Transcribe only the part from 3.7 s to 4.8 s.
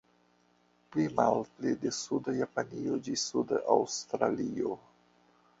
Aŭstralio.